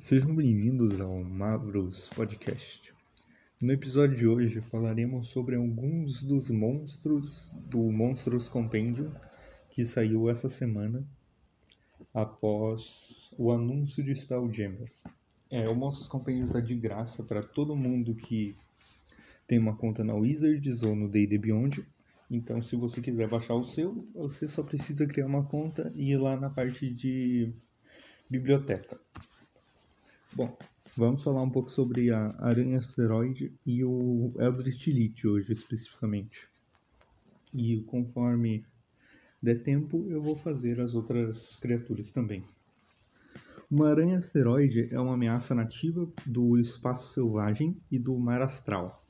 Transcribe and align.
Sejam 0.00 0.32
bem-vindos 0.32 1.00
ao 1.00 1.24
Mavros 1.24 2.08
Podcast. 2.10 2.94
No 3.60 3.72
episódio 3.72 4.16
de 4.16 4.28
hoje 4.28 4.60
falaremos 4.60 5.26
sobre 5.26 5.56
alguns 5.56 6.22
dos 6.22 6.48
monstros 6.50 7.50
do 7.68 7.80
Monstros 7.90 8.48
Compendium 8.48 9.10
que 9.68 9.84
saiu 9.84 10.30
essa 10.30 10.48
semana 10.48 11.04
após 12.14 13.28
o 13.36 13.50
anúncio 13.50 14.04
de 14.04 14.14
Spelljammer. 14.14 14.88
É, 15.50 15.68
o 15.68 15.74
Monstros 15.74 16.08
Compendium 16.08 16.46
está 16.46 16.60
de 16.60 16.76
graça 16.76 17.24
para 17.24 17.42
todo 17.42 17.74
mundo 17.74 18.14
que 18.14 18.54
tem 19.48 19.58
uma 19.58 19.76
conta 19.76 20.04
na 20.04 20.14
Wizards 20.14 20.84
ou 20.84 20.94
no 20.94 21.08
D&D 21.08 21.36
Beyond. 21.38 21.84
Então, 22.30 22.62
se 22.62 22.76
você 22.76 23.00
quiser 23.00 23.28
baixar 23.28 23.54
o 23.54 23.64
seu, 23.64 24.08
você 24.14 24.46
só 24.46 24.62
precisa 24.62 25.08
criar 25.08 25.26
uma 25.26 25.44
conta 25.44 25.90
e 25.92 26.12
ir 26.12 26.18
lá 26.18 26.36
na 26.36 26.48
parte 26.48 26.88
de 26.88 27.52
biblioteca. 28.30 29.00
Bom, 30.34 30.56
vamos 30.96 31.22
falar 31.22 31.42
um 31.42 31.50
pouco 31.50 31.70
sobre 31.70 32.10
a 32.10 32.34
aranha 32.38 32.78
asteroide 32.78 33.52
e 33.64 33.82
o 33.82 34.32
Eldritch 34.38 34.88
Elite 34.88 35.26
hoje 35.26 35.52
especificamente. 35.52 36.46
E 37.52 37.80
conforme 37.82 38.64
der 39.42 39.62
tempo, 39.62 40.06
eu 40.08 40.20
vou 40.20 40.36
fazer 40.36 40.80
as 40.80 40.94
outras 40.94 41.56
criaturas 41.56 42.10
também. 42.10 42.44
Uma 43.70 43.88
aranha 43.88 44.18
asteroide 44.18 44.88
é 44.92 45.00
uma 45.00 45.14
ameaça 45.14 45.54
nativa 45.54 46.06
do 46.26 46.58
espaço 46.58 47.12
selvagem 47.12 47.76
e 47.90 47.98
do 47.98 48.16
mar 48.18 48.42
astral. 48.42 49.02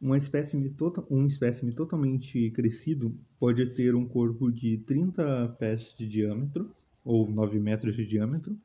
Uma 0.00 0.18
espécime, 0.18 0.68
tota-, 0.70 1.06
um 1.08 1.24
espécime 1.24 1.72
totalmente 1.72 2.50
crescido 2.50 3.16
pode 3.38 3.64
ter 3.70 3.94
um 3.94 4.06
corpo 4.06 4.50
de 4.50 4.78
30 4.78 5.56
pés 5.58 5.94
de 5.96 6.06
diâmetro, 6.06 6.70
ou 7.04 7.30
9 7.30 7.60
metros 7.60 7.94
de 7.94 8.04
diâmetro, 8.04 8.58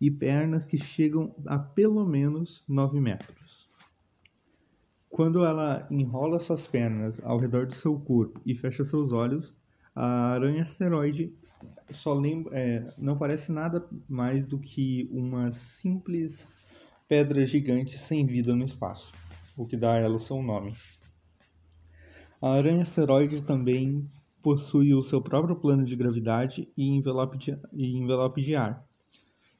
e 0.00 0.10
pernas 0.10 0.66
que 0.66 0.78
chegam 0.78 1.34
a 1.46 1.58
pelo 1.58 2.06
menos 2.06 2.64
9 2.68 3.00
metros. 3.00 3.68
Quando 5.08 5.44
ela 5.44 5.86
enrola 5.90 6.38
suas 6.38 6.66
pernas 6.66 7.20
ao 7.24 7.38
redor 7.38 7.66
do 7.66 7.74
seu 7.74 7.98
corpo 7.98 8.40
e 8.44 8.54
fecha 8.54 8.84
seus 8.84 9.12
olhos, 9.12 9.54
a 9.94 10.32
aranha 10.32 10.62
asteroide 10.62 11.34
só 11.90 12.14
lembra, 12.14 12.56
é, 12.56 12.86
não 12.98 13.18
parece 13.18 13.50
nada 13.50 13.84
mais 14.08 14.46
do 14.46 14.58
que 14.58 15.08
uma 15.10 15.50
simples 15.50 16.46
pedra 17.08 17.44
gigante 17.46 17.98
sem 17.98 18.26
vida 18.26 18.54
no 18.54 18.64
espaço, 18.64 19.12
o 19.56 19.66
que 19.66 19.76
dá 19.76 19.94
a 19.94 19.98
ela 19.98 20.16
o 20.16 20.20
seu 20.20 20.42
nome. 20.42 20.76
A 22.40 22.52
aranha 22.52 22.82
asteroide 22.82 23.42
também 23.42 24.08
possui 24.40 24.94
o 24.94 25.02
seu 25.02 25.20
próprio 25.20 25.56
plano 25.56 25.84
de 25.84 25.96
gravidade 25.96 26.68
e 26.76 26.86
envelope 26.86 27.36
de, 27.36 27.58
e 27.72 27.96
envelope 27.96 28.40
de 28.40 28.54
ar, 28.54 28.87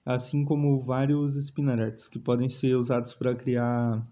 assim 0.09 0.43
como 0.43 0.81
vários 0.81 1.37
spinnerets 1.37 2.09
que 2.09 2.19
podem 2.19 2.49
ser 2.49 2.75
usados 2.77 3.15
para 3.15 3.35
criar, 3.35 4.03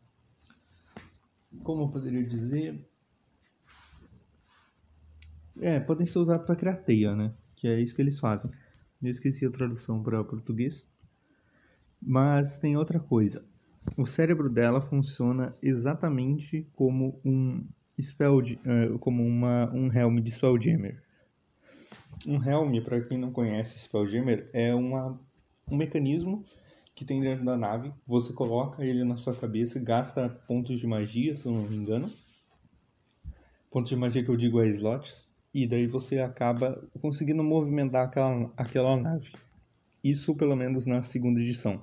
como 1.65 1.85
eu 1.85 1.89
poderia 1.89 2.23
dizer, 2.23 2.87
é, 5.59 5.81
podem 5.81 6.07
ser 6.07 6.19
usados 6.19 6.45
para 6.45 6.55
criar 6.55 6.77
teia, 6.77 7.17
né? 7.17 7.33
Que 7.55 7.67
é 7.67 7.81
isso 7.81 7.95
que 7.95 8.03
eles 8.03 8.21
fazem. 8.21 8.51
Eu 9.03 9.11
esqueci 9.11 9.47
a 9.47 9.51
tradução 9.51 10.03
para 10.03 10.23
português. 10.23 10.87
Mas 11.99 12.59
tem 12.59 12.77
outra 12.77 13.01
coisa. 13.01 13.43
O 13.97 14.05
cérebro 14.05 14.51
dela 14.51 14.83
funciona 14.83 15.57
exatamente 15.63 16.69
como 16.75 17.19
um 17.25 17.67
spell, 17.99 18.43
é, 18.43 18.99
como 18.99 19.25
uma, 19.25 19.73
um 19.73 19.91
helm 19.91 20.21
de 20.21 20.31
Spelljammer. 20.31 21.03
Um 22.27 22.43
helm, 22.45 22.85
para 22.85 23.01
quem 23.01 23.17
não 23.17 23.33
conhece 23.33 23.79
Spelljammer, 23.79 24.51
é 24.53 24.75
uma 24.75 25.19
um 25.71 25.77
mecanismo 25.77 26.45
que 26.95 27.05
tem 27.05 27.21
dentro 27.21 27.45
da 27.45 27.57
nave. 27.57 27.93
Você 28.07 28.33
coloca 28.33 28.85
ele 28.85 29.05
na 29.05 29.17
sua 29.17 29.35
cabeça, 29.35 29.79
gasta 29.79 30.29
pontos 30.29 30.79
de 30.79 30.87
magia, 30.87 31.35
se 31.37 31.47
eu 31.47 31.53
não 31.53 31.63
me 31.63 31.77
engano. 31.77 32.11
Pontos 33.71 33.91
de 33.91 33.97
magia 33.97 34.25
que 34.25 34.31
eu 34.31 34.37
digo 34.37 34.61
é 34.61 34.69
slots. 34.69 35.27
E 35.53 35.67
daí 35.67 35.87
você 35.87 36.19
acaba 36.19 36.83
conseguindo 37.01 37.43
movimentar 37.43 38.07
aquela, 38.07 38.53
aquela 38.57 38.97
nave. 38.97 39.33
Isso 40.03 40.35
pelo 40.35 40.55
menos 40.55 40.87
na 40.87 41.03
segunda 41.03 41.41
edição. 41.41 41.83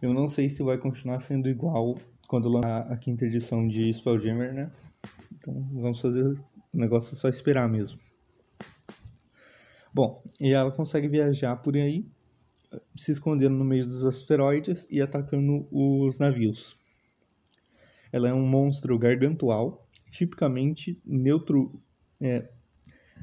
Eu 0.00 0.14
não 0.14 0.28
sei 0.28 0.48
se 0.48 0.62
vai 0.62 0.78
continuar 0.78 1.18
sendo 1.18 1.48
igual 1.48 1.98
quando 2.28 2.48
lançar 2.48 2.90
a 2.90 2.96
quinta 2.96 3.26
edição 3.26 3.66
de 3.66 3.92
Spelljammer, 3.92 4.54
né? 4.54 4.70
Então 5.34 5.68
vamos 5.72 6.00
fazer 6.00 6.24
o 6.24 6.78
negócio 6.78 7.16
só 7.16 7.28
esperar 7.28 7.68
mesmo. 7.68 7.98
Bom, 9.92 10.22
e 10.40 10.52
ela 10.52 10.70
consegue 10.70 11.08
viajar 11.08 11.56
por 11.56 11.74
aí 11.76 12.06
se 12.96 13.12
escondendo 13.12 13.56
no 13.56 13.64
meio 13.64 13.86
dos 13.86 14.04
asteroides 14.04 14.86
e 14.90 15.00
atacando 15.00 15.66
os 15.70 16.18
navios. 16.18 16.76
Ela 18.12 18.28
é 18.28 18.32
um 18.32 18.46
monstro 18.46 18.98
gargantual, 18.98 19.86
tipicamente 20.10 21.00
neutro, 21.04 21.80
é, 22.20 22.48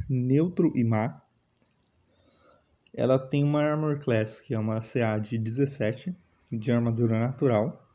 neutro 0.09 0.71
e 0.75 0.83
má. 0.83 1.21
Ela 2.93 3.19
tem 3.19 3.43
uma 3.43 3.61
Armor 3.61 3.99
Class, 3.99 4.41
que 4.41 4.53
é 4.53 4.59
uma 4.59 4.81
CA 4.81 5.17
de 5.19 5.37
17, 5.37 6.15
de 6.51 6.71
armadura 6.71 7.19
natural. 7.19 7.85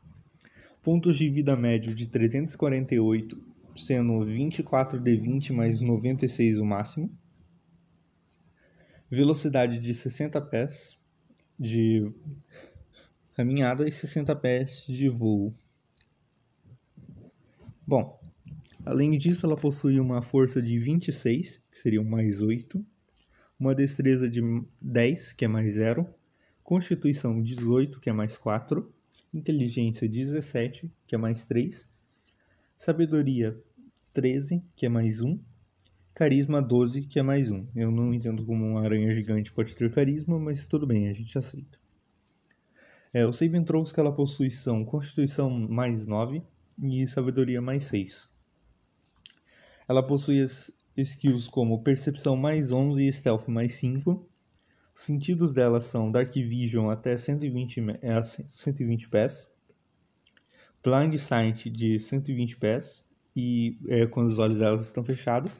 Pontos 0.81 1.17
de 1.17 1.29
vida 1.29 1.55
médio 1.55 1.93
de 1.93 2.07
348, 2.07 3.37
sendo 3.75 4.23
24 4.25 4.99
de 4.99 5.15
20 5.17 5.53
mais 5.53 5.81
96 5.81 6.59
o 6.59 6.65
máximo. 6.65 7.11
Velocidade 9.09 9.79
de 9.79 9.93
60 9.93 10.39
pés, 10.41 10.97
de 11.59 12.11
caminhada 13.35 13.87
e 13.87 13.91
60 13.91 14.35
pés 14.35 14.83
de 14.87 15.09
voo. 15.09 15.53
Bom, 17.85 18.19
além 18.85 19.17
disso, 19.17 19.45
ela 19.45 19.57
possui 19.57 19.99
uma 19.99 20.21
força 20.21 20.61
de 20.61 20.79
26, 20.79 21.61
que 21.71 21.79
seriam 21.79 22.03
mais 22.03 22.41
8, 22.41 22.83
uma 23.59 23.75
destreza 23.75 24.29
de 24.29 24.41
10, 24.81 25.33
que 25.33 25.45
é 25.45 25.47
mais 25.47 25.73
0, 25.73 26.07
constituição 26.63 27.41
18, 27.41 27.99
que 27.99 28.09
é 28.09 28.13
mais 28.13 28.37
4, 28.37 28.91
inteligência 29.33 30.07
17, 30.07 30.91
que 31.07 31.15
é 31.15 31.17
mais 31.17 31.45
3, 31.47 31.89
sabedoria 32.77 33.57
13, 34.13 34.63
que 34.75 34.85
é 34.85 34.89
mais 34.89 35.21
1, 35.21 35.39
Carisma 36.23 36.61
12, 36.61 37.01
que 37.01 37.19
é 37.19 37.21
mais 37.21 37.51
um. 37.51 37.67
Eu 37.75 37.91
não 37.91 38.13
entendo 38.13 38.45
como 38.45 38.65
uma 38.65 38.81
aranha 38.81 39.13
gigante 39.13 39.51
pode 39.51 39.75
ter 39.75 39.91
carisma, 39.91 40.39
mas 40.39 40.65
tudo 40.65 40.87
bem, 40.87 41.09
a 41.09 41.13
gente 41.13 41.37
aceita. 41.37 41.77
É, 43.13 43.27
os 43.27 43.37
saving 43.37 43.65
throws 43.65 43.91
que 43.91 43.99
ela 43.99 44.09
possui 44.09 44.49
são 44.49 44.85
Constituição 44.85 45.49
mais 45.49 46.07
9 46.07 46.41
e 46.81 47.05
Sabedoria 47.07 47.61
mais 47.61 47.83
6. 47.87 48.29
Ela 49.85 50.01
possui 50.01 50.41
as 50.41 50.71
skills 50.95 51.49
como 51.49 51.83
Percepção 51.83 52.37
mais 52.37 52.71
11 52.71 53.05
e 53.05 53.11
Stealth 53.11 53.49
mais 53.49 53.73
5. 53.73 54.25
Os 54.95 55.01
sentidos 55.01 55.51
dela 55.51 55.81
são 55.81 56.09
Dark 56.09 56.33
Vision 56.33 56.89
até 56.89 57.17
120, 57.17 57.81
é, 58.01 58.23
120 58.23 59.09
pés. 59.09 59.45
Blind 60.81 61.17
Sight 61.17 61.69
de 61.69 61.99
120 61.99 62.55
pés 62.55 63.03
e 63.35 63.77
é, 63.89 64.05
quando 64.07 64.27
os 64.27 64.39
olhos 64.39 64.59
dela 64.59 64.81
estão 64.81 65.03
fechados 65.03 65.51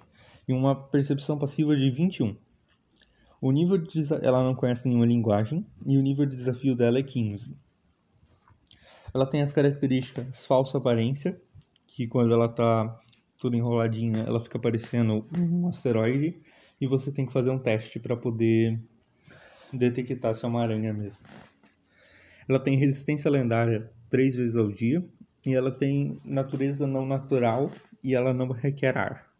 e 0.48 0.54
uma 0.54 0.76
percepção 0.76 1.38
passiva 1.38 1.76
de 1.76 1.90
21. 1.90 2.36
O 3.42 3.52
nível 3.52 3.78
de 3.78 4.00
ela 4.22 4.44
não 4.44 4.56
conhece 4.56 4.88
nenhuma 4.88 5.06
linguagem 5.06 5.66
e 5.86 5.98
o 5.98 6.02
nível 6.02 6.26
de 6.26 6.36
desafio 6.36 6.76
dela 6.76 7.00
é 7.00 7.04
15. 7.04 7.56
Ela 9.14 9.26
tem 9.26 9.42
as 9.42 9.54
características 9.54 10.46
falsa 10.46 10.78
aparência, 10.78 11.40
que 11.86 12.08
quando 12.08 12.34
ela 12.34 12.46
está 12.46 13.00
toda 13.38 13.58
enroladinha, 13.58 14.20
ela 14.20 14.40
fica 14.40 14.58
parecendo 14.58 15.26
um 15.38 15.68
asteroide 15.68 16.42
e 16.80 16.88
você 16.88 17.12
tem 17.12 17.26
que 17.26 17.34
fazer 17.34 17.52
um 17.52 17.60
teste 17.60 18.00
para 18.00 18.16
poder 18.16 18.82
detectar 19.72 20.34
se 20.34 20.46
é 20.46 20.48
uma 20.48 20.62
aranha 20.62 20.94
mesmo. 20.94 21.20
Ela 22.48 22.60
tem 22.60 22.78
resistência 22.78 23.30
lendária 23.30 23.92
três 24.10 24.36
vezes 24.36 24.56
ao 24.56 24.72
dia 24.72 25.06
e 25.46 25.54
ela 25.54 25.72
tem 25.72 26.18
natureza 26.24 26.88
não 26.88 27.06
natural 27.06 27.72
e 28.04 28.16
ela 28.16 28.34
não 28.34 28.52
requer 28.52 28.98
ar. 28.98 29.33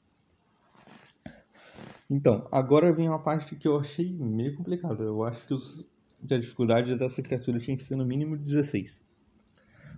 Então, 2.10 2.48
agora 2.52 2.94
vem 2.94 3.08
uma 3.08 3.24
parte 3.24 3.56
que 3.56 3.68
eu 3.68 3.78
achei 3.78 4.12
meio 4.14 4.56
complicada. 4.56 5.04
Eu 5.04 5.24
acho 5.24 5.48
que, 5.48 5.54
os, 5.54 5.86
que 6.26 6.34
a 6.34 6.40
dificuldade 6.40 6.98
dessa 6.98 7.22
criatura 7.22 7.60
tinha 7.60 7.78
que 7.78 7.84
ser 7.84 7.96
no 7.96 8.06
mínimo 8.06 8.38
16. 8.38 9.02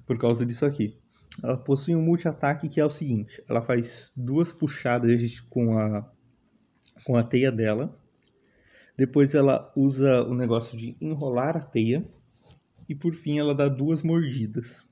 Por 0.05 0.17
causa 0.17 0.45
disso 0.45 0.65
aqui. 0.65 0.97
Ela 1.43 1.57
possui 1.57 1.95
um 1.95 2.01
multi-ataque 2.01 2.69
que 2.69 2.79
é 2.79 2.85
o 2.85 2.89
seguinte: 2.89 3.43
ela 3.49 3.61
faz 3.61 4.11
duas 4.15 4.51
puxadas 4.51 5.39
com 5.41 5.77
a, 5.77 6.09
com 7.03 7.17
a 7.17 7.23
teia 7.23 7.51
dela. 7.51 7.97
Depois 8.97 9.33
ela 9.33 9.71
usa 9.75 10.23
o 10.23 10.33
negócio 10.33 10.77
de 10.77 10.95
enrolar 11.01 11.57
a 11.57 11.61
teia. 11.61 12.05
E 12.87 12.93
por 12.93 13.13
fim 13.13 13.39
ela 13.39 13.55
dá 13.55 13.67
duas 13.67 14.03
mordidas. 14.03 14.83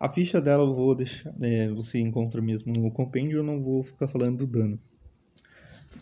A 0.00 0.08
ficha 0.08 0.40
dela 0.40 0.64
eu 0.64 0.74
vou 0.74 0.94
deixar. 0.94 1.32
É, 1.40 1.68
você 1.68 1.98
encontra 1.98 2.40
mesmo 2.40 2.72
no 2.72 2.90
compêndio, 2.90 3.38
eu 3.38 3.44
não 3.44 3.62
vou 3.62 3.82
ficar 3.82 4.08
falando 4.08 4.38
do 4.38 4.46
dano. 4.46 4.80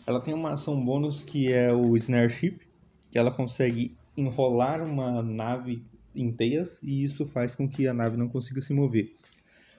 Ela 0.05 0.19
tem 0.19 0.33
uma 0.33 0.53
ação 0.53 0.83
bônus 0.83 1.23
que 1.23 1.51
é 1.51 1.73
o 1.73 1.95
Snare 1.97 2.29
Ship, 2.29 2.59
que 3.11 3.17
ela 3.17 3.31
consegue 3.31 3.95
enrolar 4.17 4.83
uma 4.83 5.21
nave 5.21 5.83
em 6.15 6.31
teias 6.31 6.79
e 6.83 7.03
isso 7.03 7.25
faz 7.27 7.55
com 7.55 7.67
que 7.67 7.87
a 7.87 7.93
nave 7.93 8.17
não 8.17 8.27
consiga 8.27 8.61
se 8.61 8.73
mover. 8.73 9.15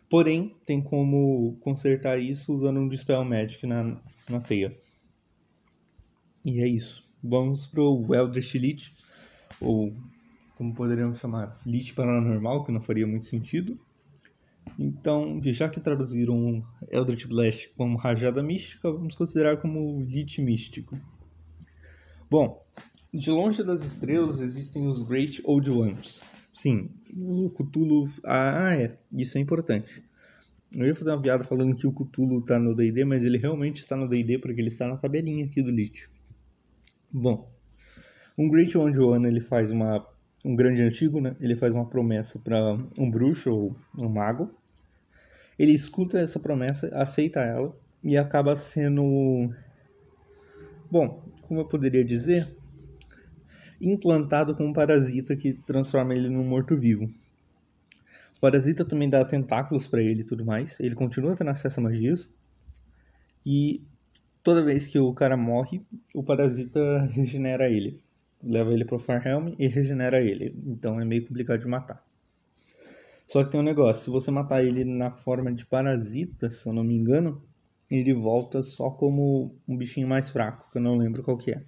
Porém, 0.08 0.54
tem 0.64 0.80
como 0.80 1.56
consertar 1.60 2.18
isso 2.18 2.52
usando 2.52 2.78
um 2.78 2.88
Dispel 2.88 3.24
Magic 3.24 3.66
na, 3.66 3.96
na 4.28 4.40
teia. 4.40 4.76
E 6.44 6.60
é 6.60 6.68
isso. 6.68 7.02
Vamos 7.22 7.66
pro 7.66 8.06
Eldritch 8.14 8.54
Lich, 8.54 8.92
ou 9.60 9.92
como 10.56 10.74
poderíamos 10.74 11.18
chamar, 11.18 11.58
Lich 11.64 11.94
Paranormal, 11.94 12.64
que 12.64 12.72
não 12.72 12.82
faria 12.82 13.06
muito 13.06 13.26
sentido. 13.26 13.78
Então, 14.78 15.40
já 15.42 15.68
que 15.68 15.80
traduziram 15.80 16.64
Eldritch 16.90 17.26
Blast 17.26 17.70
como 17.76 17.96
Rajada 17.96 18.42
Mística, 18.42 18.90
vamos 18.90 19.14
considerar 19.14 19.58
como 19.58 20.02
Lich 20.02 20.40
Místico. 20.40 20.98
Bom, 22.30 22.64
de 23.12 23.30
longe 23.30 23.62
das 23.62 23.84
estrelas 23.84 24.40
existem 24.40 24.86
os 24.86 25.06
Great 25.06 25.40
Old 25.44 25.70
Ones. 25.70 26.40
Sim, 26.52 26.90
o 27.16 27.50
Cthulhu... 27.50 28.08
Ah, 28.24 28.74
é, 28.74 28.98
isso 29.16 29.38
é 29.38 29.40
importante. 29.40 30.02
Eu 30.74 30.86
ia 30.86 30.94
fazer 30.94 31.10
uma 31.10 31.22
piada 31.22 31.44
falando 31.44 31.76
que 31.76 31.86
o 31.86 31.92
Cthulhu 31.92 32.40
está 32.40 32.58
no 32.58 32.74
D&D, 32.74 33.04
mas 33.04 33.22
ele 33.22 33.38
realmente 33.38 33.78
está 33.78 33.96
no 33.96 34.08
D&D 34.08 34.38
porque 34.38 34.60
ele 34.60 34.68
está 34.68 34.88
na 34.88 34.96
tabelinha 34.96 35.44
aqui 35.44 35.62
do 35.62 35.70
Lich. 35.70 36.08
Bom, 37.12 37.48
um 38.36 38.48
Great 38.48 38.76
Old 38.76 38.98
One 38.98 39.28
ele 39.28 39.40
faz 39.40 39.70
uma 39.70 40.04
um 40.44 40.54
grande 40.54 40.82
antigo, 40.82 41.20
né? 41.20 41.34
Ele 41.40 41.56
faz 41.56 41.74
uma 41.74 41.88
promessa 41.88 42.38
para 42.38 42.74
um 42.98 43.10
bruxo 43.10 43.50
ou 43.50 43.76
um 43.96 44.08
mago. 44.08 44.50
Ele 45.58 45.72
escuta 45.72 46.18
essa 46.18 46.38
promessa, 46.38 46.88
aceita 46.94 47.40
ela 47.40 47.76
e 48.02 48.16
acaba 48.16 48.56
sendo 48.56 49.52
bom, 50.90 51.22
como 51.42 51.60
eu 51.60 51.64
poderia 51.64 52.04
dizer, 52.04 52.48
implantado 53.80 54.54
com 54.54 54.66
um 54.66 54.72
parasita 54.72 55.36
que 55.36 55.52
transforma 55.52 56.14
ele 56.14 56.28
num 56.28 56.44
morto-vivo. 56.44 57.12
O 58.36 58.40
parasita 58.40 58.84
também 58.84 59.08
dá 59.08 59.24
tentáculos 59.24 59.86
para 59.86 60.02
ele 60.02 60.20
e 60.20 60.24
tudo 60.24 60.44
mais. 60.44 60.78
Ele 60.80 60.94
continua 60.94 61.36
tendo 61.36 61.50
acesso 61.50 61.80
a 61.80 61.82
magias. 61.82 62.30
E 63.46 63.82
toda 64.42 64.62
vez 64.62 64.86
que 64.86 64.98
o 64.98 65.14
cara 65.14 65.36
morre, 65.36 65.82
o 66.14 66.22
parasita 66.22 67.06
regenera 67.06 67.68
ele 67.70 68.02
leva 68.44 68.72
ele 68.72 68.84
pro 68.84 68.98
Farhelm 68.98 69.54
e 69.58 69.66
regenera 69.66 70.20
ele. 70.20 70.54
Então 70.66 71.00
é 71.00 71.04
meio 71.04 71.26
complicado 71.26 71.60
de 71.60 71.68
matar. 71.68 72.04
Só 73.26 73.42
que 73.42 73.50
tem 73.50 73.60
um 73.60 73.64
negócio, 73.64 74.04
se 74.04 74.10
você 74.10 74.30
matar 74.30 74.64
ele 74.64 74.84
na 74.84 75.10
forma 75.10 75.52
de 75.52 75.64
parasita, 75.64 76.50
se 76.50 76.66
eu 76.66 76.72
não 76.72 76.84
me 76.84 76.94
engano, 76.94 77.42
ele 77.90 78.12
volta 78.12 78.62
só 78.62 78.90
como 78.90 79.54
um 79.66 79.76
bichinho 79.76 80.06
mais 80.06 80.30
fraco, 80.30 80.70
que 80.70 80.78
eu 80.78 80.82
não 80.82 80.96
lembro 80.96 81.22
qual 81.22 81.36
que 81.36 81.52
é. 81.52 81.62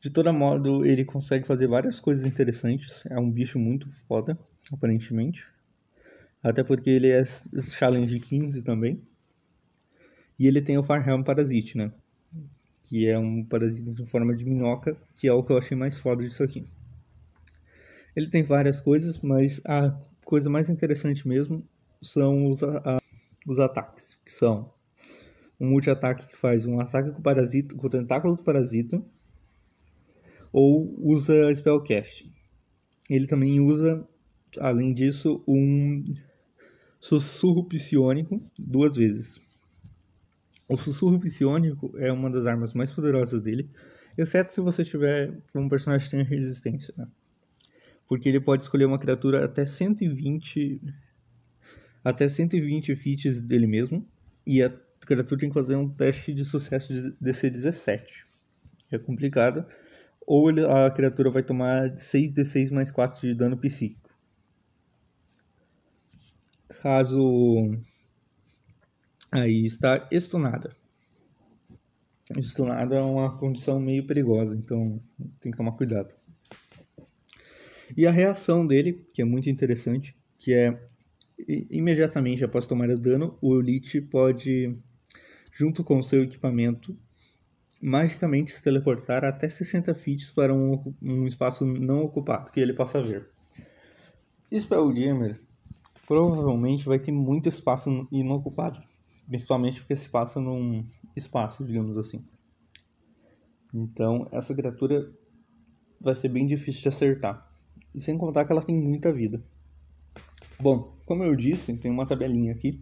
De 0.00 0.10
todo 0.10 0.32
modo, 0.32 0.84
ele 0.84 1.04
consegue 1.04 1.46
fazer 1.46 1.68
várias 1.68 2.00
coisas 2.00 2.26
interessantes. 2.26 3.04
É 3.06 3.18
um 3.20 3.30
bicho 3.30 3.58
muito 3.58 3.88
foda, 4.08 4.36
aparentemente. 4.72 5.46
Até 6.42 6.64
porque 6.64 6.90
ele 6.90 7.08
é 7.08 7.24
challenge 7.24 8.18
15 8.18 8.62
também. 8.62 9.00
E 10.38 10.48
ele 10.48 10.60
tem 10.60 10.76
o 10.76 10.82
Farhelm 10.82 11.22
Parasite, 11.22 11.78
né? 11.78 11.92
que 12.92 13.06
é 13.06 13.18
um 13.18 13.42
parasita 13.42 13.90
em 14.02 14.06
forma 14.06 14.36
de 14.36 14.44
minhoca, 14.44 14.94
que 15.14 15.26
é 15.26 15.32
o 15.32 15.42
que 15.42 15.50
eu 15.50 15.56
achei 15.56 15.74
mais 15.74 15.98
foda 15.98 16.22
disso 16.22 16.42
aqui. 16.42 16.66
Ele 18.14 18.28
tem 18.28 18.42
várias 18.42 18.80
coisas, 18.80 19.18
mas 19.20 19.60
a 19.64 19.98
coisa 20.24 20.50
mais 20.50 20.68
interessante 20.68 21.26
mesmo 21.26 21.66
são 22.02 22.50
os, 22.50 22.62
a, 22.62 23.00
os 23.46 23.58
ataques, 23.58 24.16
que 24.24 24.32
são 24.32 24.72
um 25.58 25.68
multi-ataque 25.70 26.26
que 26.26 26.36
faz 26.36 26.66
um 26.66 26.80
ataque 26.80 27.10
com 27.12 27.20
o 27.20 27.76
com 27.76 27.86
o 27.86 27.90
tentáculo 27.90 28.36
do 28.36 28.42
parasita, 28.42 29.02
ou 30.52 30.94
usa 30.98 31.54
spellcast. 31.54 32.30
Ele 33.08 33.26
também 33.26 33.60
usa, 33.60 34.06
além 34.58 34.92
disso, 34.92 35.42
um 35.46 36.02
sussurro 37.00 37.64
psionico 37.64 38.36
duas 38.58 38.96
vezes. 38.96 39.38
O 40.68 40.76
sussurro 40.76 41.18
psionico 41.18 41.92
é 41.98 42.12
uma 42.12 42.30
das 42.30 42.46
armas 42.46 42.74
mais 42.74 42.90
poderosas 42.90 43.42
dele, 43.42 43.68
exceto 44.16 44.52
se 44.52 44.60
você 44.60 44.84
tiver 44.84 45.32
um 45.54 45.68
personagem 45.68 46.08
que 46.08 46.16
tem 46.16 46.24
resistência, 46.24 46.94
né? 46.96 47.06
Porque 48.12 48.28
ele 48.28 48.40
pode 48.40 48.62
escolher 48.62 48.84
uma 48.84 48.98
criatura 48.98 49.42
até 49.42 49.64
120 49.64 50.82
até 52.04 52.28
120 52.28 52.94
feats 52.94 53.40
dele 53.40 53.66
mesmo 53.66 54.06
e 54.46 54.62
a 54.62 54.68
criatura 55.00 55.40
tem 55.40 55.48
que 55.48 55.54
fazer 55.54 55.76
um 55.76 55.88
teste 55.88 56.34
de 56.34 56.44
sucesso 56.44 56.92
de 56.92 57.12
DC 57.18 57.48
17. 57.48 58.26
É 58.90 58.98
complicado. 58.98 59.64
Ou 60.26 60.50
ele, 60.50 60.62
a 60.62 60.90
criatura 60.90 61.30
vai 61.30 61.42
tomar 61.42 61.96
6d6 61.96 62.70
mais 62.70 62.90
4 62.90 63.18
de 63.26 63.34
dano 63.34 63.56
psíquico. 63.56 64.14
Caso 66.82 67.78
aí 69.30 69.64
está 69.64 70.06
estunada. 70.12 70.76
Estunada 72.36 72.94
é 72.94 73.00
uma 73.00 73.38
condição 73.38 73.80
meio 73.80 74.06
perigosa, 74.06 74.54
então 74.54 75.00
tem 75.40 75.50
que 75.50 75.56
tomar 75.56 75.72
cuidado. 75.72 76.21
E 77.96 78.06
a 78.06 78.10
reação 78.10 78.66
dele, 78.66 79.06
que 79.12 79.22
é 79.22 79.24
muito 79.24 79.48
interessante, 79.50 80.16
que 80.38 80.52
é 80.52 80.80
imediatamente 81.70 82.44
após 82.44 82.66
tomar 82.66 82.88
o 82.90 82.98
dano, 82.98 83.36
o 83.40 83.58
Elite 83.58 84.00
pode, 84.00 84.76
junto 85.52 85.82
com 85.82 86.02
seu 86.02 86.22
equipamento, 86.22 86.96
magicamente 87.80 88.52
se 88.52 88.62
teleportar 88.62 89.24
até 89.24 89.48
60 89.48 89.94
feet 89.94 90.32
para 90.34 90.54
um, 90.54 90.94
um 91.02 91.26
espaço 91.26 91.66
não 91.66 92.02
ocupado 92.02 92.52
que 92.52 92.60
ele 92.60 92.72
possa 92.72 93.02
ver. 93.02 93.28
Spelljammer 94.52 95.40
provavelmente 96.06 96.84
vai 96.84 96.98
ter 96.98 97.10
muito 97.10 97.48
espaço 97.48 98.06
inocupado 98.12 98.78
Principalmente 99.26 99.80
porque 99.80 99.96
se 99.96 100.08
passa 100.08 100.40
num 100.40 100.86
espaço, 101.16 101.64
digamos 101.64 101.96
assim. 101.96 102.22
Então, 103.72 104.28
essa 104.30 104.54
criatura 104.54 105.10
vai 106.00 106.14
ser 106.16 106.28
bem 106.28 106.46
difícil 106.46 106.82
de 106.82 106.88
acertar. 106.88 107.51
E 107.94 108.00
sem 108.00 108.16
contar 108.16 108.44
que 108.44 108.52
ela 108.52 108.62
tem 108.62 108.76
muita 108.76 109.12
vida. 109.12 109.42
Bom, 110.58 110.94
como 111.06 111.24
eu 111.24 111.34
disse, 111.36 111.76
tem 111.76 111.90
uma 111.90 112.06
tabelinha 112.06 112.52
aqui 112.52 112.80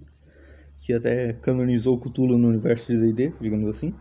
que 0.78 0.92
até 0.92 1.32
canonizou 1.34 1.96
o 1.96 2.00
Cthulhu 2.00 2.38
no 2.38 2.48
universo 2.48 2.92
de 2.92 3.12
D&D, 3.12 3.34
digamos 3.40 3.68
assim. 3.68 3.94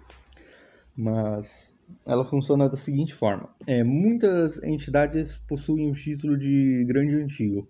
Mas 0.96 1.74
ela 2.06 2.26
funciona 2.26 2.70
da 2.70 2.78
seguinte 2.78 3.14
forma: 3.14 3.50
é, 3.66 3.84
muitas 3.84 4.62
entidades 4.64 5.38
possuem 5.38 5.90
o 5.90 5.94
título 5.94 6.38
de 6.38 6.86
Grande 6.86 7.16
Antigo, 7.16 7.68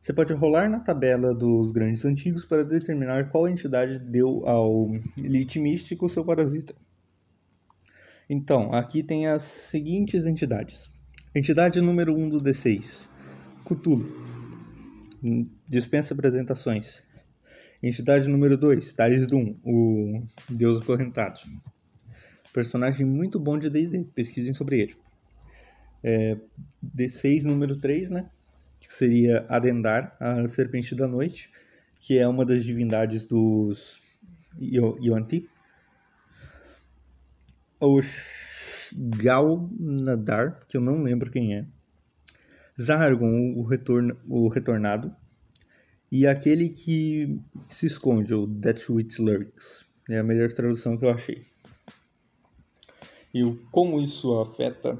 você 0.00 0.12
pode 0.12 0.32
rolar 0.32 0.70
na 0.70 0.80
tabela 0.80 1.34
dos 1.34 1.72
grandes 1.72 2.04
antigos 2.04 2.44
para 2.44 2.64
determinar 2.64 3.30
qual 3.30 3.48
entidade 3.48 3.98
deu 3.98 4.42
ao 4.46 4.88
Elite 5.22 5.58
Místico 5.58 6.08
seu 6.08 6.24
parasita. 6.24 6.74
Então, 8.30 8.72
aqui 8.72 9.02
tem 9.02 9.26
as 9.26 9.42
seguintes 9.42 10.24
entidades. 10.24 10.90
Entidade 11.34 11.80
número 11.80 12.16
1 12.16 12.28
do 12.30 12.40
D6, 12.40 13.06
Cthulhu. 13.64 14.06
Dispensa 15.68 16.14
apresentações. 16.14 17.02
Entidade 17.82 18.28
número 18.28 18.56
2, 18.56 18.92
Taris 18.92 19.26
Doom, 19.26 19.54
o 19.64 20.22
Deus 20.48 20.80
Acorrentado. 20.82 21.40
Personagem 22.52 23.06
muito 23.06 23.38
bom 23.38 23.58
de 23.58 23.68
D&D, 23.68 24.04
pesquisem 24.14 24.54
sobre 24.54 24.80
ele. 24.80 24.96
É, 26.02 26.36
D6 26.96 27.44
número 27.44 27.76
3, 27.76 28.10
né? 28.10 28.30
que 28.88 28.94
seria 28.94 29.44
Adendar, 29.50 30.16
a 30.18 30.48
Serpente 30.48 30.94
da 30.94 31.06
Noite, 31.06 31.50
que 32.00 32.16
é 32.16 32.26
uma 32.26 32.44
das 32.44 32.64
divindades 32.64 33.26
dos 33.26 34.00
Yuan-Ti. 34.58 35.46
O 38.92 39.10
Galnadar, 39.16 40.64
que 40.68 40.76
eu 40.76 40.80
não 40.80 41.02
lembro 41.02 41.30
quem 41.30 41.56
é. 41.56 41.66
Zahargon, 42.80 43.54
o, 43.54 43.66
o 44.28 44.48
Retornado. 44.48 45.14
E 46.10 46.26
aquele 46.26 46.70
que 46.70 47.38
se 47.68 47.86
esconde, 47.86 48.32
o 48.32 48.46
That 48.46 48.90
Which 48.90 49.20
Lurks. 49.20 49.84
É 50.08 50.18
a 50.18 50.22
melhor 50.22 50.52
tradução 50.52 50.96
que 50.96 51.04
eu 51.04 51.10
achei. 51.10 51.42
E 53.34 53.44
como 53.70 54.00
isso 54.00 54.32
afeta 54.40 54.98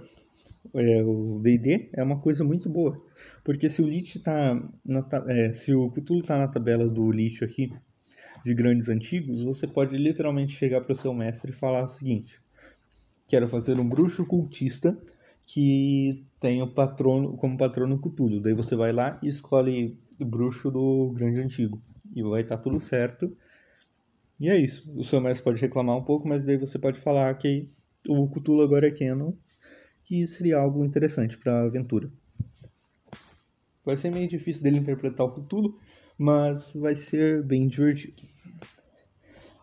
é, 0.75 1.03
o 1.03 1.41
D&D 1.43 1.89
é 1.95 2.03
uma 2.03 2.21
coisa 2.21 2.45
muito 2.45 2.69
boa. 2.69 3.03
Porque 3.43 3.69
se 3.69 3.81
o 3.81 3.87
Lich 3.87 4.19
tá 4.19 4.55
na, 4.85 5.07
é, 5.29 5.55
se 5.55 5.75
o 5.75 5.91
Cthulhu 5.91 6.23
tá 6.23 6.37
na 6.37 6.49
tabela 6.49 6.87
do 6.87 7.11
Lich 7.11 7.43
aqui, 7.43 7.73
de 8.45 8.55
grandes 8.55 8.89
antigos, 8.89 9.43
você 9.43 9.67
pode 9.67 9.97
literalmente 9.97 10.53
chegar 10.53 10.81
para 10.83 10.93
o 10.93 10.97
seu 10.97 11.13
mestre 11.13 11.51
e 11.51 11.55
falar 11.55 11.85
o 11.85 11.89
seguinte: 11.89 12.41
quero 13.29 13.47
fazer 13.47 13.79
um 13.79 13.87
bruxo 13.87 14.27
cultista 14.27 14.99
que 15.45 16.27
tem 16.41 16.63
o 16.63 16.67
patrono 16.67 17.37
como 17.37 17.57
patrono 17.57 18.01
Cthulhu. 18.01 18.41
Daí 18.41 18.55
você 18.55 18.75
vai 18.75 18.93
lá 18.93 19.21
e 19.23 19.29
escolhe 19.29 19.97
o 20.19 20.25
bruxo 20.25 20.71
do 20.71 21.13
grande 21.13 21.41
antigo 21.41 21.81
e 22.17 22.23
vai 22.23 22.41
estar 22.41 22.57
tá 22.57 22.63
tudo 22.63 22.81
certo. 22.81 23.37
E 24.41 24.49
é 24.49 24.57
isso. 24.57 24.91
O 24.97 25.05
seu 25.05 25.21
mestre 25.21 25.45
pode 25.45 25.61
reclamar 25.61 25.97
um 25.97 26.03
pouco, 26.03 26.27
mas 26.27 26.43
daí 26.43 26.57
você 26.57 26.79
pode 26.79 26.99
falar 26.99 27.33
que 27.35 27.69
o 28.09 28.29
Cthulhu 28.29 28.63
agora 28.63 28.89
é 28.89 28.91
canon 28.91 29.33
que 30.05 30.27
seria 30.27 30.59
algo 30.59 30.85
interessante 30.85 31.37
para 31.37 31.53
a 31.53 31.65
aventura. 31.67 32.11
Vai 33.85 33.97
ser 33.97 34.11
meio 34.11 34.29
difícil 34.29 34.63
dele 34.63 34.79
interpretar 34.79 35.27
o 35.27 35.33
Cthulhu, 35.33 35.79
mas 36.17 36.73
vai 36.73 36.95
ser 36.95 37.43
bem 37.43 37.69
divertido. 37.69 38.23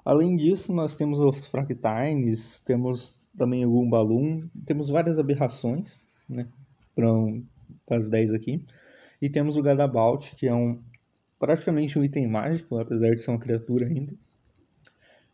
Além 0.03 0.35
disso, 0.35 0.71
nós 0.71 0.95
temos 0.95 1.17
os 1.17 1.47
Fractines, 1.47 2.59
temos 2.59 3.19
também 3.37 3.65
o 3.65 3.79
Umbalum, 3.79 4.47
temos 4.65 4.89
várias 4.89 5.19
aberrações, 5.19 6.05
né, 6.27 6.47
para 6.95 7.97
as 7.97 8.09
10 8.09 8.33
aqui. 8.33 8.63
E 9.21 9.29
temos 9.29 9.57
o 9.57 9.61
Gadabout, 9.61 10.35
que 10.35 10.47
é 10.47 10.53
um 10.53 10.81
praticamente 11.39 11.99
um 11.99 12.03
item 12.03 12.27
mágico, 12.27 12.77
apesar 12.77 13.13
de 13.13 13.21
ser 13.21 13.31
uma 13.31 13.39
criatura 13.39 13.85
ainda. 13.85 14.13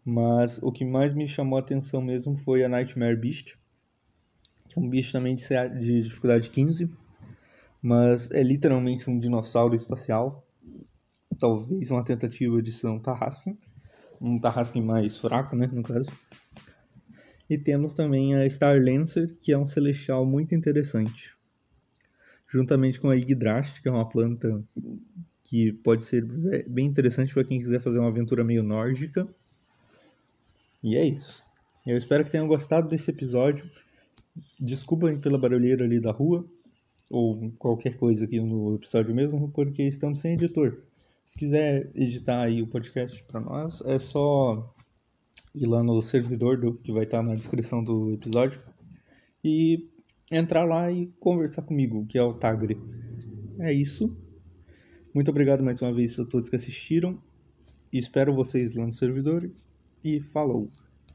Mas 0.03 0.57
o 0.61 0.71
que 0.71 0.83
mais 0.83 1.13
me 1.13 1.27
chamou 1.27 1.57
a 1.57 1.61
atenção 1.61 2.01
mesmo 2.01 2.35
foi 2.35 2.63
a 2.63 2.69
Nightmare 2.69 3.15
Beast, 3.15 3.55
que 4.67 4.79
é 4.79 4.81
um 4.81 4.89
bicho 4.89 5.11
também 5.11 5.35
de, 5.35 5.43
de 5.79 6.01
dificuldade 6.01 6.49
15, 6.49 6.89
mas 7.81 8.29
é 8.31 8.41
literalmente 8.41 9.09
um 9.09 9.19
dinossauro 9.19 9.75
espacial, 9.75 10.45
talvez 11.37 11.91
uma 11.91 12.03
tentativa 12.03 12.61
de 12.61 12.71
ser 12.71 12.87
um 12.87 12.99
Tarrasque 12.99 13.55
um 14.21 14.39
Tarrasque 14.39 14.79
mais 14.79 15.17
fraco, 15.17 15.55
né, 15.55 15.67
no 15.67 15.81
caso. 15.81 16.09
E 17.51 17.57
temos 17.57 17.91
também 17.91 18.33
a 18.33 18.49
Star 18.49 18.81
Lancer, 18.81 19.35
que 19.41 19.51
é 19.51 19.57
um 19.57 19.67
celestial 19.67 20.25
muito 20.25 20.55
interessante. 20.55 21.33
Juntamente 22.47 22.97
com 22.97 23.09
a 23.09 23.15
Yggdrast, 23.17 23.81
que 23.81 23.89
é 23.89 23.91
uma 23.91 24.07
planta 24.07 24.63
que 25.43 25.73
pode 25.73 26.01
ser 26.01 26.25
bem 26.69 26.85
interessante 26.85 27.33
para 27.33 27.43
quem 27.43 27.59
quiser 27.59 27.81
fazer 27.81 27.99
uma 27.99 28.07
aventura 28.07 28.41
meio 28.41 28.63
nórdica. 28.63 29.27
E 30.81 30.95
é 30.95 31.05
isso. 31.07 31.43
Eu 31.85 31.97
espero 31.97 32.23
que 32.23 32.31
tenham 32.31 32.47
gostado 32.47 32.87
desse 32.87 33.11
episódio. 33.11 33.69
Desculpem 34.57 35.19
pela 35.19 35.37
barulheira 35.37 35.83
ali 35.83 35.99
da 35.99 36.13
rua, 36.13 36.45
ou 37.09 37.51
qualquer 37.59 37.97
coisa 37.97 38.23
aqui 38.23 38.39
no 38.39 38.75
episódio 38.75 39.13
mesmo, 39.13 39.51
porque 39.51 39.83
estamos 39.83 40.21
sem 40.21 40.35
editor. 40.35 40.77
Se 41.25 41.37
quiser 41.37 41.91
editar 41.95 42.43
aí 42.43 42.61
o 42.61 42.67
podcast 42.67 43.21
para 43.25 43.41
nós, 43.41 43.81
é 43.81 43.99
só 43.99 44.73
ir 45.53 45.65
lá 45.65 45.83
no 45.83 46.01
servidor 46.01 46.57
do, 46.57 46.73
que 46.73 46.91
vai 46.91 47.03
estar 47.03 47.21
na 47.21 47.35
descrição 47.35 47.83
do 47.83 48.13
episódio 48.13 48.61
e 49.43 49.89
entrar 50.31 50.63
lá 50.63 50.91
e 50.91 51.07
conversar 51.19 51.63
comigo, 51.63 52.05
que 52.05 52.17
é 52.17 52.23
o 52.23 52.33
Tagre. 52.33 52.79
É 53.59 53.73
isso. 53.73 54.15
Muito 55.13 55.29
obrigado 55.29 55.63
mais 55.63 55.81
uma 55.81 55.93
vez 55.93 56.17
a 56.19 56.25
todos 56.25 56.49
que 56.49 56.55
assistiram. 56.55 57.21
Espero 57.91 58.33
vocês 58.33 58.75
lá 58.75 58.85
no 58.85 58.91
servidor. 58.91 59.51
E 60.03 60.21
falou! 60.21 60.69